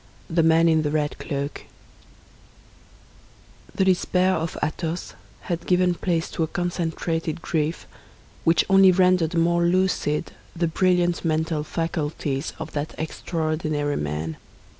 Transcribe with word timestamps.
THE 0.31 0.41
MAN 0.41 0.67
IN 0.67 0.81
THE 0.81 0.89
RED 0.89 1.19
CLOAK 1.19 1.65
The 3.75 3.85
despair 3.85 4.33
of 4.33 4.57
Athos 4.63 5.13
had 5.41 5.67
given 5.67 5.93
place 5.93 6.27
to 6.31 6.41
a 6.41 6.47
concentrated 6.47 7.43
grief 7.43 7.85
which 8.43 8.65
only 8.67 8.91
rendered 8.91 9.35
more 9.35 9.63
lucid 9.63 10.31
the 10.55 10.65
brilliant 10.67 11.23
mental 11.23 11.63
faculties 11.63 12.53
of 12.57 12.71
that 12.71 12.95
extraordinary 12.97 13.95
man. 13.95 14.37